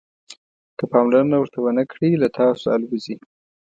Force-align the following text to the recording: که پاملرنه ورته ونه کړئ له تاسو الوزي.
که 0.77 0.83
پاملرنه 0.91 1.35
ورته 1.39 1.59
ونه 1.61 1.83
کړئ 1.91 2.11
له 2.21 2.27
تاسو 2.39 2.65
الوزي. 2.75 3.15